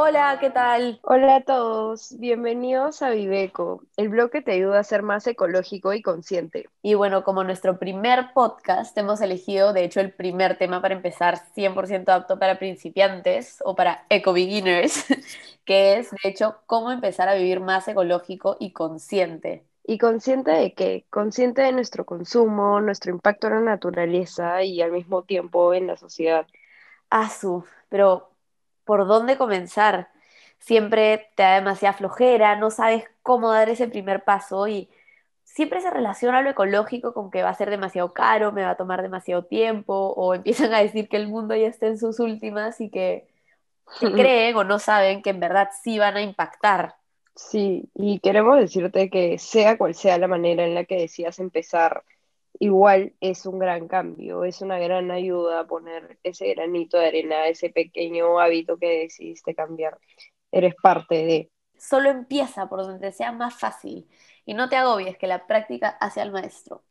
Hola, 0.00 0.38
¿qué 0.40 0.50
tal? 0.50 1.00
Hola 1.02 1.36
a 1.36 1.40
todos, 1.42 2.16
bienvenidos 2.18 3.02
a 3.02 3.10
Viveco, 3.10 3.82
el 3.96 4.08
blog 4.08 4.30
que 4.30 4.40
te 4.42 4.52
ayuda 4.52 4.78
a 4.78 4.84
ser 4.84 5.02
más 5.02 5.26
ecológico 5.26 5.92
y 5.92 6.02
consciente. 6.02 6.68
Y 6.82 6.94
bueno, 6.94 7.24
como 7.24 7.42
nuestro 7.44 7.78
primer 7.78 8.32
podcast, 8.32 8.96
hemos 8.96 9.20
elegido, 9.20 9.72
de 9.72 9.84
hecho, 9.84 10.00
el 10.00 10.12
primer 10.12 10.56
tema 10.56 10.80
para 10.80 10.94
empezar 10.94 11.38
100% 11.54 12.08
apto 12.10 12.38
para 12.38 12.58
principiantes 12.58 13.62
o 13.64 13.74
para 13.74 14.06
eco-beginners, 14.08 15.04
que 15.64 15.98
es, 15.98 16.10
de 16.12 16.30
hecho, 16.30 16.56
cómo 16.66 16.90
empezar 16.92 17.28
a 17.28 17.34
vivir 17.34 17.60
más 17.60 17.88
ecológico 17.88 18.56
y 18.60 18.72
consciente. 18.72 19.67
¿Y 19.90 19.96
consciente 19.96 20.50
de 20.50 20.74
qué? 20.74 21.06
Consciente 21.08 21.62
de 21.62 21.72
nuestro 21.72 22.04
consumo, 22.04 22.78
nuestro 22.82 23.10
impacto 23.10 23.46
en 23.46 23.54
la 23.54 23.60
naturaleza 23.62 24.62
y 24.62 24.82
al 24.82 24.92
mismo 24.92 25.22
tiempo 25.24 25.72
en 25.72 25.86
la 25.86 25.96
sociedad. 25.96 26.46
Asu, 27.10 27.64
pero 27.88 28.30
por 28.84 29.06
dónde 29.06 29.38
comenzar. 29.38 30.10
Siempre 30.58 31.30
te 31.36 31.42
da 31.44 31.54
demasiada 31.54 31.94
flojera, 31.94 32.56
no 32.56 32.70
sabes 32.70 33.04
cómo 33.22 33.50
dar 33.52 33.70
ese 33.70 33.88
primer 33.88 34.24
paso 34.24 34.68
y 34.68 34.90
siempre 35.44 35.80
se 35.80 35.90
relaciona 35.90 36.42
lo 36.42 36.50
ecológico 36.50 37.14
con 37.14 37.30
que 37.30 37.42
va 37.42 37.50
a 37.50 37.54
ser 37.54 37.70
demasiado 37.70 38.12
caro, 38.12 38.52
me 38.52 38.64
va 38.64 38.72
a 38.72 38.76
tomar 38.76 39.02
demasiado 39.02 39.46
tiempo 39.46 39.94
o 39.94 40.34
empiezan 40.36 40.74
a 40.74 40.80
decir 40.80 41.08
que 41.08 41.16
el 41.16 41.28
mundo 41.28 41.56
ya 41.56 41.68
está 41.68 41.86
en 41.86 41.98
sus 41.98 42.20
últimas 42.20 42.80
y 42.82 42.90
que 42.90 43.28
creen 44.00 44.56
o 44.56 44.64
no 44.64 44.78
saben 44.80 45.22
que 45.22 45.30
en 45.30 45.40
verdad 45.40 45.70
sí 45.82 45.98
van 45.98 46.16
a 46.18 46.22
impactar. 46.22 46.96
Sí, 47.38 47.88
y 47.94 48.18
queremos 48.18 48.58
decirte 48.58 49.10
que 49.10 49.38
sea 49.38 49.78
cual 49.78 49.94
sea 49.94 50.18
la 50.18 50.26
manera 50.26 50.64
en 50.64 50.74
la 50.74 50.84
que 50.84 50.96
decías 50.96 51.38
empezar, 51.38 52.02
igual 52.58 53.14
es 53.20 53.46
un 53.46 53.60
gran 53.60 53.86
cambio, 53.86 54.42
es 54.42 54.60
una 54.60 54.76
gran 54.80 55.12
ayuda 55.12 55.64
poner 55.68 56.18
ese 56.24 56.52
granito 56.52 56.98
de 56.98 57.06
arena, 57.06 57.46
ese 57.46 57.70
pequeño 57.70 58.40
hábito 58.40 58.76
que 58.76 59.02
decidiste 59.02 59.54
cambiar. 59.54 59.98
Eres 60.50 60.74
parte 60.82 61.14
de. 61.14 61.50
Solo 61.78 62.10
empieza 62.10 62.68
por 62.68 62.80
donde 62.80 63.12
sea 63.12 63.30
más 63.30 63.54
fácil 63.54 64.08
y 64.44 64.54
no 64.54 64.68
te 64.68 64.74
agobies 64.74 65.16
que 65.16 65.28
la 65.28 65.46
práctica 65.46 65.90
hace 66.00 66.20
al 66.20 66.32
maestro. 66.32 66.82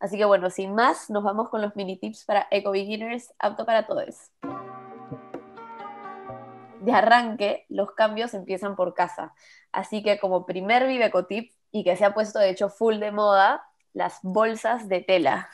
Así 0.00 0.16
que 0.16 0.24
bueno, 0.24 0.48
sin 0.48 0.74
más, 0.74 1.10
nos 1.10 1.22
vamos 1.22 1.50
con 1.50 1.60
los 1.60 1.76
mini 1.76 1.98
tips 1.98 2.24
para 2.24 2.48
eco 2.50 2.70
beginners 2.70 3.34
apto 3.38 3.66
para 3.66 3.86
todos. 3.86 4.30
De 6.82 6.92
arranque, 6.92 7.64
los 7.68 7.92
cambios 7.92 8.34
empiezan 8.34 8.74
por 8.74 8.94
casa. 8.94 9.34
Así 9.70 10.02
que 10.02 10.18
como 10.18 10.46
primer 10.46 10.86
Viveco 10.86 11.26
tip 11.26 11.52
y 11.70 11.84
que 11.84 11.96
se 11.96 12.04
ha 12.04 12.12
puesto 12.12 12.38
de 12.38 12.50
hecho 12.50 12.68
full 12.68 12.98
de 12.98 13.12
moda, 13.12 13.62
las 13.92 14.18
bolsas 14.22 14.88
de 14.88 15.00
tela. 15.00 15.48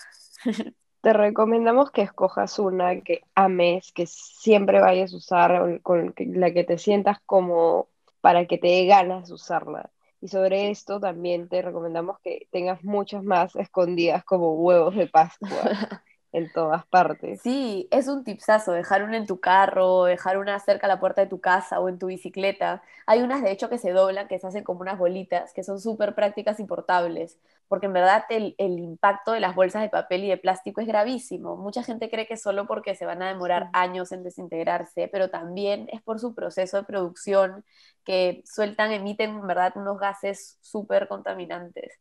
Te 1.00 1.12
recomendamos 1.12 1.92
que 1.92 2.02
escojas 2.02 2.58
una 2.58 3.00
que 3.02 3.20
ames, 3.34 3.92
que 3.92 4.06
siempre 4.06 4.80
vayas 4.80 5.12
a 5.12 5.16
usar, 5.16 5.80
con 5.82 6.12
la 6.18 6.52
que 6.52 6.64
te 6.64 6.76
sientas 6.76 7.18
como 7.24 7.88
para 8.20 8.46
que 8.46 8.58
te 8.58 8.66
dé 8.66 8.86
ganas 8.86 9.28
de 9.28 9.34
usarla. 9.34 9.90
Y 10.20 10.26
sobre 10.26 10.70
esto 10.70 10.98
también 10.98 11.48
te 11.48 11.62
recomendamos 11.62 12.18
que 12.18 12.48
tengas 12.50 12.82
muchas 12.82 13.22
más 13.22 13.54
escondidas 13.54 14.24
como 14.24 14.54
huevos 14.54 14.96
de 14.96 15.06
Pascua. 15.06 15.48
en 16.32 16.52
todas 16.52 16.84
partes. 16.86 17.40
Sí, 17.42 17.88
es 17.90 18.08
un 18.08 18.24
tipsazo 18.24 18.72
dejar 18.72 19.02
una 19.02 19.16
en 19.16 19.26
tu 19.26 19.40
carro, 19.40 20.04
dejar 20.04 20.38
una 20.38 20.58
cerca 20.60 20.86
a 20.86 20.88
la 20.88 21.00
puerta 21.00 21.22
de 21.22 21.26
tu 21.26 21.40
casa 21.40 21.80
o 21.80 21.88
en 21.88 21.98
tu 21.98 22.06
bicicleta. 22.06 22.82
Hay 23.06 23.22
unas 23.22 23.42
de 23.42 23.50
hecho 23.50 23.68
que 23.68 23.78
se 23.78 23.92
doblan, 23.92 24.28
que 24.28 24.38
se 24.38 24.46
hacen 24.46 24.64
como 24.64 24.80
unas 24.80 24.98
bolitas, 24.98 25.52
que 25.54 25.64
son 25.64 25.80
súper 25.80 26.14
prácticas 26.14 26.60
y 26.60 26.64
portables, 26.64 27.38
porque 27.66 27.86
en 27.86 27.94
verdad 27.94 28.24
el, 28.28 28.54
el, 28.58 28.78
impacto 28.78 29.32
de 29.32 29.40
las 29.40 29.54
bolsas 29.54 29.82
de 29.82 29.88
papel 29.88 30.24
y 30.24 30.28
de 30.28 30.36
plástico 30.36 30.80
es 30.80 30.86
gravísimo. 30.86 31.56
Mucha 31.56 31.82
gente 31.82 32.10
cree 32.10 32.26
que 32.26 32.36
solo 32.36 32.66
porque 32.66 32.94
se 32.94 33.06
van 33.06 33.22
a 33.22 33.28
demorar 33.28 33.70
años 33.72 34.12
en 34.12 34.22
desintegrarse, 34.22 35.08
pero 35.08 35.30
también 35.30 35.88
es 35.92 36.02
por 36.02 36.20
su 36.20 36.34
proceso 36.34 36.76
de 36.76 36.84
producción 36.84 37.64
que 38.04 38.42
sueltan, 38.46 38.92
emiten 38.92 39.30
en 39.30 39.46
verdad 39.46 39.72
unos 39.76 39.98
gases 39.98 40.58
súper 40.60 41.08
contaminantes. 41.08 41.98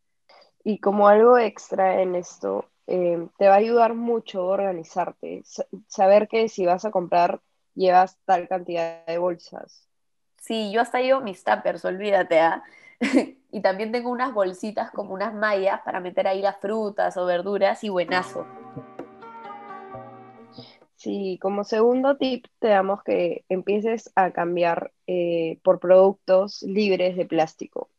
Y 0.64 0.80
como 0.80 1.08
algo 1.08 1.38
extra 1.38 2.02
en 2.02 2.16
esto, 2.16 2.66
eh, 2.88 3.28
te 3.38 3.48
va 3.48 3.56
a 3.56 3.58
ayudar 3.58 3.94
mucho 3.94 4.46
organizarte, 4.46 5.44
saber 5.88 6.28
que 6.28 6.48
si 6.48 6.66
vas 6.66 6.86
a 6.86 6.92
comprar 6.92 7.42
llevas 7.76 8.18
tal 8.26 8.48
cantidad 8.48 9.06
de 9.06 9.18
bolsas. 9.18 9.88
Sí, 10.38 10.72
yo 10.72 10.82
hasta 10.82 11.02
llevo 11.02 11.22
mis 11.22 11.44
tuppers, 11.44 11.84
olvídate. 11.86 12.40
¿ah? 12.40 12.64
y 13.52 13.62
también 13.62 13.92
tengo 13.92 14.10
unas 14.10 14.34
bolsitas 14.34 14.92
como 14.92 15.14
unas 15.14 15.34
mallas 15.34 15.82
para 15.82 16.00
meter 16.00 16.28
ahí 16.28 16.42
las 16.42 16.58
frutas 16.58 17.18
o 17.18 17.26
verduras 17.26 17.84
y 17.84 17.90
buenazo. 17.90 18.46
Sí, 20.96 21.38
como 21.42 21.64
segundo 21.64 22.18
tip 22.18 22.48
te 22.60 22.70
damos 22.70 23.04
que 23.04 23.46
empieces 23.50 24.12
a 24.16 24.32
cambiar 24.32 24.94
eh, 25.06 25.60
por 25.64 25.80
productos 25.80 26.64
libres 26.64 27.16
de 27.16 27.26
plástico. 27.26 27.90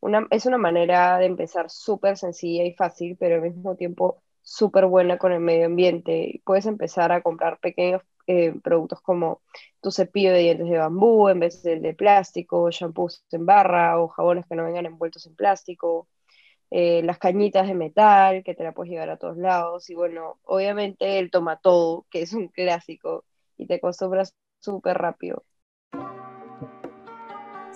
Una, 0.00 0.26
es 0.30 0.46
una 0.46 0.58
manera 0.58 1.18
de 1.18 1.26
empezar 1.26 1.70
súper 1.70 2.16
sencilla 2.16 2.64
y 2.64 2.72
fácil, 2.72 3.16
pero 3.18 3.36
al 3.36 3.42
mismo 3.42 3.76
tiempo 3.76 4.22
súper 4.48 4.86
buena 4.86 5.18
con 5.18 5.32
el 5.32 5.40
medio 5.40 5.66
ambiente. 5.66 6.40
Puedes 6.44 6.64
empezar 6.64 7.12
a 7.12 7.20
comprar 7.20 7.58
pequeños 7.60 8.02
eh, 8.26 8.54
productos 8.62 9.00
como 9.02 9.42
tu 9.82 9.90
cepillo 9.90 10.32
de 10.32 10.38
dientes 10.38 10.68
de 10.68 10.78
bambú 10.78 11.28
en 11.28 11.40
vez 11.40 11.62
del 11.62 11.82
de 11.82 11.94
plástico, 11.94 12.70
shampoos 12.70 13.24
en 13.30 13.44
barra 13.44 14.00
o 14.00 14.08
jabones 14.08 14.46
que 14.46 14.54
no 14.54 14.64
vengan 14.64 14.86
envueltos 14.86 15.26
en 15.26 15.36
plástico, 15.36 16.08
eh, 16.70 17.02
las 17.04 17.18
cañitas 17.18 17.68
de 17.68 17.74
metal 17.74 18.42
que 18.42 18.54
te 18.54 18.64
la 18.64 18.72
puedes 18.72 18.90
llevar 18.90 19.10
a 19.10 19.18
todos 19.18 19.36
lados 19.36 19.90
y 19.90 19.94
bueno, 19.94 20.38
obviamente 20.44 21.18
el 21.18 21.30
toma 21.30 21.60
todo, 21.60 22.06
que 22.10 22.22
es 22.22 22.32
un 22.32 22.48
clásico 22.48 23.24
y 23.58 23.66
te 23.66 23.74
acostumbras 23.74 24.34
súper 24.60 24.96
rápido. 24.96 25.44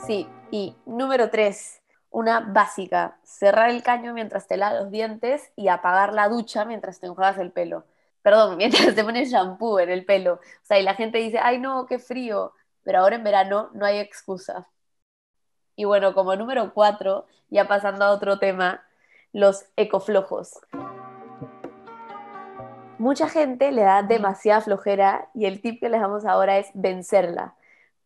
Sí, 0.06 0.26
y 0.50 0.74
número 0.86 1.28
tres, 1.28 1.81
una 2.12 2.40
básica, 2.40 3.18
cerrar 3.24 3.70
el 3.70 3.82
caño 3.82 4.12
mientras 4.12 4.46
te 4.46 4.56
lavas 4.56 4.82
los 4.82 4.90
dientes 4.90 5.50
y 5.56 5.68
apagar 5.68 6.12
la 6.12 6.28
ducha 6.28 6.64
mientras 6.64 7.00
te 7.00 7.06
enjuagas 7.06 7.38
el 7.38 7.50
pelo. 7.50 7.84
Perdón, 8.22 8.56
mientras 8.58 8.94
te 8.94 9.02
pones 9.02 9.30
shampoo 9.30 9.80
en 9.80 9.90
el 9.90 10.04
pelo. 10.04 10.34
O 10.34 10.40
sea, 10.64 10.78
y 10.78 10.82
la 10.82 10.94
gente 10.94 11.18
dice, 11.18 11.38
ay 11.42 11.58
no, 11.58 11.86
qué 11.86 11.98
frío. 11.98 12.52
Pero 12.84 13.00
ahora 13.00 13.16
en 13.16 13.24
verano 13.24 13.70
no 13.74 13.86
hay 13.86 13.98
excusa. 13.98 14.68
Y 15.74 15.84
bueno, 15.84 16.14
como 16.14 16.36
número 16.36 16.72
cuatro, 16.74 17.26
ya 17.48 17.66
pasando 17.66 18.04
a 18.04 18.12
otro 18.12 18.38
tema, 18.38 18.84
los 19.32 19.64
ecoflojos. 19.76 20.60
Mucha 22.98 23.28
gente 23.28 23.72
le 23.72 23.82
da 23.82 24.02
demasiada 24.02 24.60
flojera 24.60 25.28
y 25.34 25.46
el 25.46 25.60
tip 25.60 25.80
que 25.80 25.88
les 25.88 26.00
damos 26.00 26.24
ahora 26.24 26.58
es 26.58 26.70
vencerla. 26.74 27.56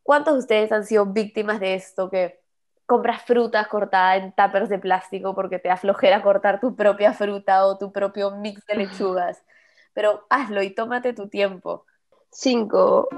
¿Cuántos 0.02 0.34
de 0.34 0.38
ustedes 0.40 0.72
han 0.72 0.84
sido 0.86 1.06
víctimas 1.06 1.58
de 1.58 1.74
esto 1.74 2.08
que 2.08 2.40
compras 2.86 3.22
frutas 3.22 3.66
cortadas 3.66 4.22
en 4.22 4.32
tuppers 4.32 4.68
de 4.68 4.78
plástico 4.78 5.34
porque 5.34 5.58
te 5.58 5.68
da 5.68 5.76
flojera 5.76 6.22
cortar 6.22 6.60
tu 6.60 6.76
propia 6.76 7.12
fruta 7.12 7.66
o 7.66 7.76
tu 7.76 7.92
propio 7.92 8.30
mix 8.30 8.64
de 8.66 8.76
lechugas. 8.76 9.44
Pero 9.92 10.26
hazlo 10.30 10.62
y 10.62 10.70
tómate 10.70 11.12
tu 11.12 11.28
tiempo. 11.28 11.84
Cinco. 12.30 13.08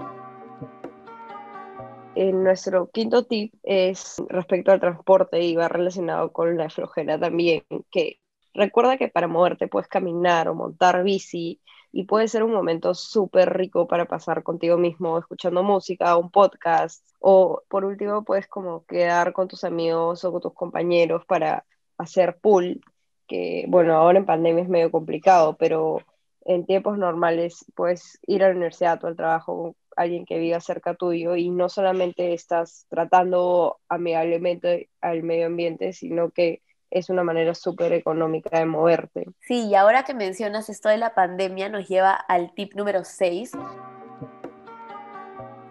En 2.14 2.42
nuestro 2.42 2.90
quinto 2.90 3.24
tip 3.26 3.54
es 3.62 4.16
respecto 4.28 4.72
al 4.72 4.80
transporte 4.80 5.40
y 5.40 5.54
va 5.54 5.68
relacionado 5.68 6.32
con 6.32 6.56
la 6.56 6.68
flojera 6.70 7.18
también, 7.18 7.62
que 7.90 8.18
recuerda 8.54 8.96
que 8.96 9.08
para 9.08 9.28
moverte 9.28 9.68
puedes 9.68 9.88
caminar 9.88 10.48
o 10.48 10.54
montar 10.54 11.04
bici 11.04 11.60
y 11.92 12.04
puede 12.04 12.28
ser 12.28 12.42
un 12.42 12.52
momento 12.52 12.94
súper 12.94 13.56
rico 13.56 13.86
para 13.88 14.06
pasar 14.06 14.42
contigo 14.42 14.76
mismo 14.76 15.18
escuchando 15.18 15.62
música, 15.62 16.16
un 16.16 16.30
podcast 16.30 17.04
o 17.20 17.62
por 17.68 17.84
último 17.84 18.24
puedes 18.24 18.46
como 18.46 18.84
quedar 18.84 19.32
con 19.32 19.48
tus 19.48 19.64
amigos 19.64 20.24
o 20.24 20.32
con 20.32 20.40
tus 20.40 20.54
compañeros 20.54 21.24
para 21.26 21.64
hacer 21.96 22.38
pool, 22.40 22.80
que 23.26 23.64
bueno, 23.68 23.94
ahora 23.96 24.18
en 24.18 24.26
pandemia 24.26 24.62
es 24.62 24.68
medio 24.68 24.90
complicado, 24.90 25.56
pero 25.58 26.00
en 26.44 26.66
tiempos 26.66 26.98
normales 26.98 27.64
puedes 27.74 28.18
ir 28.26 28.44
a 28.44 28.48
la 28.48 28.54
universidad 28.54 29.02
o 29.04 29.06
al 29.08 29.16
trabajo 29.16 29.76
alguien 29.96 30.24
que 30.24 30.38
viva 30.38 30.60
cerca 30.60 30.94
tuyo 30.94 31.36
y 31.36 31.50
no 31.50 31.68
solamente 31.68 32.32
estás 32.32 32.86
tratando 32.88 33.80
amigablemente 33.88 34.88
al 35.00 35.22
medio 35.24 35.46
ambiente, 35.46 35.92
sino 35.92 36.30
que 36.30 36.62
es 36.90 37.10
una 37.10 37.24
manera 37.24 37.54
súper 37.54 37.92
económica 37.92 38.58
de 38.58 38.66
moverte. 38.66 39.26
Sí, 39.40 39.66
y 39.66 39.74
ahora 39.74 40.04
que 40.04 40.14
mencionas 40.14 40.68
esto 40.68 40.88
de 40.88 40.98
la 40.98 41.14
pandemia 41.14 41.68
nos 41.68 41.88
lleva 41.88 42.12
al 42.12 42.52
tip 42.54 42.74
número 42.74 43.04
6. 43.04 43.52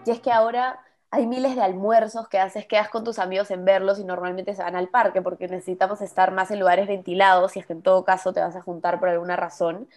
Y 0.05 0.11
es 0.11 0.19
que 0.19 0.31
ahora 0.31 0.79
hay 1.09 1.25
miles 1.25 1.55
de 1.55 1.61
almuerzos 1.61 2.27
que 2.27 2.39
haces, 2.39 2.65
quedas 2.65 2.89
con 2.89 3.03
tus 3.03 3.19
amigos 3.19 3.49
en 3.51 3.65
verlos 3.65 3.99
y 3.99 4.03
normalmente 4.03 4.55
se 4.55 4.61
van 4.61 4.75
al 4.75 4.89
parque 4.89 5.21
porque 5.21 5.47
necesitamos 5.47 6.01
estar 6.01 6.31
más 6.31 6.51
en 6.51 6.59
lugares 6.59 6.87
ventilados 6.87 7.55
y 7.55 7.59
es 7.59 7.65
que 7.65 7.73
en 7.73 7.81
todo 7.81 8.03
caso 8.03 8.33
te 8.33 8.41
vas 8.41 8.55
a 8.55 8.61
juntar 8.61 8.99
por 8.99 9.09
alguna 9.09 9.35
razón 9.35 9.87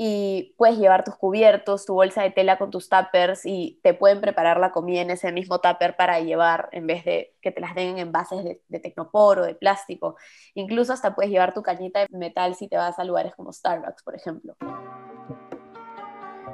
y 0.00 0.54
puedes 0.56 0.78
llevar 0.78 1.02
tus 1.02 1.16
cubiertos, 1.16 1.84
tu 1.84 1.94
bolsa 1.94 2.22
de 2.22 2.30
tela 2.30 2.56
con 2.56 2.70
tus 2.70 2.88
tuppers 2.88 3.44
y 3.44 3.80
te 3.82 3.94
pueden 3.94 4.20
preparar 4.20 4.60
la 4.60 4.70
comida 4.70 5.00
en 5.00 5.10
ese 5.10 5.32
mismo 5.32 5.58
tupper 5.60 5.96
para 5.96 6.20
llevar 6.20 6.68
en 6.70 6.86
vez 6.86 7.04
de 7.04 7.34
que 7.42 7.50
te 7.50 7.60
las 7.60 7.74
den 7.74 7.88
en 7.88 7.98
envases 7.98 8.44
de, 8.44 8.62
de 8.68 8.78
tecnopor 8.78 9.40
o 9.40 9.44
de 9.44 9.56
plástico. 9.56 10.14
Incluso 10.54 10.92
hasta 10.92 11.16
puedes 11.16 11.32
llevar 11.32 11.52
tu 11.52 11.64
cañita 11.64 12.06
de 12.06 12.16
metal 12.16 12.54
si 12.54 12.68
te 12.68 12.76
vas 12.76 12.96
a 13.00 13.04
lugares 13.04 13.34
como 13.34 13.52
Starbucks, 13.52 14.04
por 14.04 14.14
ejemplo. 14.14 14.54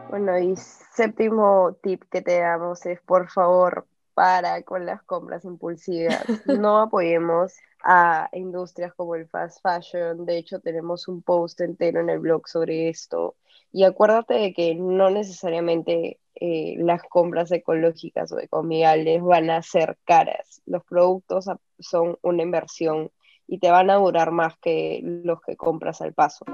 Bueno, 0.08 0.38
y 0.38 0.56
séptimo 0.56 1.76
tip 1.82 2.02
que 2.10 2.22
te 2.22 2.40
damos 2.40 2.86
es, 2.86 2.98
por 3.02 3.28
favor, 3.30 3.86
para 4.14 4.62
con 4.62 4.86
las 4.86 5.02
compras 5.02 5.44
impulsivas. 5.44 6.24
No 6.46 6.80
apoyemos 6.80 7.54
a 7.82 8.28
industrias 8.32 8.94
como 8.94 9.14
el 9.14 9.28
fast 9.28 9.60
fashion. 9.62 10.24
De 10.24 10.38
hecho, 10.38 10.60
tenemos 10.60 11.08
un 11.08 11.22
post 11.22 11.60
entero 11.60 12.00
en 12.00 12.10
el 12.10 12.20
blog 12.20 12.48
sobre 12.48 12.88
esto. 12.88 13.36
Y 13.72 13.84
acuérdate 13.84 14.34
de 14.34 14.52
que 14.54 14.74
no 14.74 15.10
necesariamente 15.10 16.20
eh, 16.36 16.76
las 16.78 17.02
compras 17.02 17.50
ecológicas 17.52 18.32
o 18.32 18.38
ecoamigables 18.38 19.22
van 19.22 19.50
a 19.50 19.62
ser 19.62 19.98
caras. 20.04 20.62
Los 20.64 20.84
productos 20.84 21.46
son 21.78 22.18
una 22.22 22.42
inversión 22.42 23.10
y 23.46 23.58
te 23.58 23.70
van 23.70 23.90
a 23.90 23.96
durar 23.96 24.30
más 24.30 24.56
que 24.58 25.00
los 25.02 25.40
que 25.42 25.56
compras 25.56 26.00
al 26.00 26.14
paso. 26.14 26.44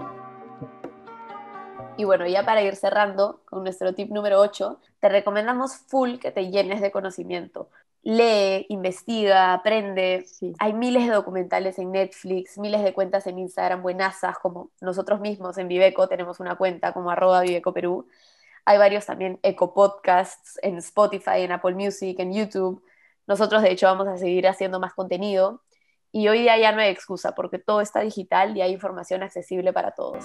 Y 2.00 2.04
bueno, 2.04 2.26
ya 2.26 2.46
para 2.46 2.62
ir 2.62 2.76
cerrando 2.76 3.42
con 3.44 3.62
nuestro 3.62 3.94
tip 3.94 4.10
número 4.10 4.40
8, 4.40 4.80
te 5.00 5.10
recomendamos 5.10 5.76
full 5.76 6.16
que 6.16 6.30
te 6.30 6.50
llenes 6.50 6.80
de 6.80 6.90
conocimiento. 6.90 7.68
Lee, 8.02 8.64
investiga, 8.70 9.52
aprende. 9.52 10.24
Hay 10.58 10.72
miles 10.72 11.06
de 11.06 11.12
documentales 11.12 11.78
en 11.78 11.92
Netflix, 11.92 12.56
miles 12.56 12.82
de 12.82 12.94
cuentas 12.94 13.26
en 13.26 13.38
Instagram 13.38 13.82
buenasas, 13.82 14.38
como 14.38 14.70
nosotros 14.80 15.20
mismos 15.20 15.58
en 15.58 15.68
Viveco 15.68 16.08
tenemos 16.08 16.40
una 16.40 16.54
cuenta 16.54 16.94
como 16.94 17.10
arroba 17.10 17.42
Viveco 17.42 17.74
Perú. 17.74 18.08
Hay 18.64 18.78
varios 18.78 19.04
también 19.04 19.38
eco-podcasts 19.42 20.58
en 20.62 20.78
Spotify, 20.78 21.42
en 21.42 21.52
Apple 21.52 21.74
Music, 21.74 22.18
en 22.18 22.32
YouTube. 22.32 22.82
Nosotros 23.26 23.60
de 23.60 23.72
hecho 23.72 23.88
vamos 23.88 24.08
a 24.08 24.16
seguir 24.16 24.48
haciendo 24.48 24.80
más 24.80 24.94
contenido. 24.94 25.60
Y 26.12 26.28
hoy 26.28 26.40
día 26.40 26.56
ya 26.56 26.72
no 26.72 26.80
hay 26.80 26.88
excusa 26.88 27.34
porque 27.34 27.58
todo 27.58 27.82
está 27.82 28.00
digital 28.00 28.56
y 28.56 28.62
hay 28.62 28.72
información 28.72 29.22
accesible 29.22 29.74
para 29.74 29.90
todos. 29.90 30.24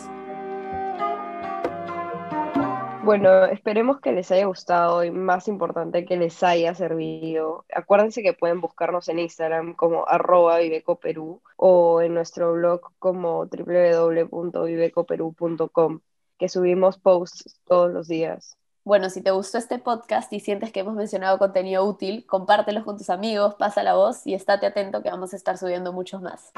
Bueno, 3.06 3.46
esperemos 3.46 4.02
que 4.02 4.12
les 4.12 4.30
haya 4.32 4.48
gustado 4.48 5.04
y 5.04 5.12
más 5.12 5.48
importante 5.48 6.06
que 6.06 6.18
les 6.18 6.42
haya 6.42 6.74
servido. 6.74 7.64
Acuérdense 7.74 8.24
que 8.24 8.34
pueden 8.34 8.62
buscarnos 8.62 9.08
en 9.10 9.20
Instagram 9.20 9.76
como 9.76 10.08
arroba 10.08 10.58
vivecoperú 10.58 11.40
o 11.56 12.02
en 12.02 12.16
nuestro 12.16 12.54
blog 12.54 12.82
como 12.98 13.46
www.vivecoperú.com, 13.46 16.00
que 16.40 16.50
subimos 16.50 16.98
posts 16.98 17.62
todos 17.66 17.94
los 17.94 18.08
días. 18.08 18.58
Bueno, 18.84 19.10
si 19.10 19.22
te 19.22 19.32
gustó 19.32 19.60
este 19.60 19.80
podcast 19.80 20.34
y 20.34 20.40
sientes 20.40 20.72
que 20.72 20.80
hemos 20.80 20.96
mencionado 20.96 21.38
contenido 21.38 21.86
útil, 21.86 22.26
compártelo 22.26 22.84
con 22.84 22.98
tus 22.98 23.10
amigos, 23.10 23.56
pasa 23.56 23.84
la 23.84 23.96
voz 23.96 24.26
y 24.26 24.34
estate 24.34 24.66
atento 24.66 25.04
que 25.04 25.10
vamos 25.10 25.34
a 25.34 25.36
estar 25.36 25.58
subiendo 25.58 25.94
muchos 25.94 26.22
más. 26.22 26.52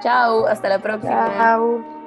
Chao, 0.00 0.46
hasta 0.46 0.68
la 0.68 0.80
próxima. 0.80 1.32
Chao. 1.36 2.01